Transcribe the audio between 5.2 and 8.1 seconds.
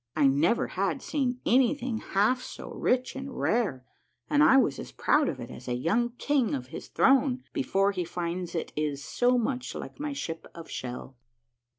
of it as a young king of his throne before he